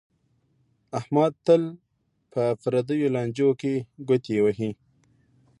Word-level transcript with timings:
احمد 0.99 1.31
تل 1.45 1.63
په 2.31 2.43
پردیو 2.61 3.13
لانجو 3.15 3.49
کې 3.61 3.73
گوتې 4.07 4.37
وهي 4.45 4.71